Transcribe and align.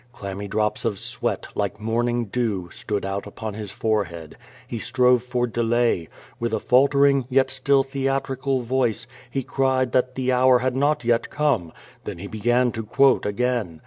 Clammy 0.13 0.47
drops 0.47 0.83
of 0.83 0.97
sweat, 0.97 1.45
like 1.53 1.79
morning 1.79 2.25
dew, 2.25 2.71
stood 2.71 3.05
out 3.05 3.27
upon 3.27 3.53
his 3.53 3.69
forehead. 3.69 4.35
He 4.67 4.79
strove 4.79 5.21
for 5.21 5.45
delay. 5.45 6.09
With 6.39 6.55
a 6.55 6.59
falter 6.59 7.05
ing, 7.05 7.25
yet 7.29 7.51
still 7.51 7.83
theatrical 7.83 8.61
voice, 8.61 9.05
he 9.29 9.43
cried 9.43 9.91
that 9.91 10.15
the 10.15 10.31
hour 10.31 10.57
had 10.57 10.75
not 10.75 11.03
yet 11.05 11.29
come. 11.29 11.71
Then 12.05 12.17
he 12.17 12.25
began 12.25 12.71
to 12.71 12.83
quote 12.83 13.27
again. 13.27 13.79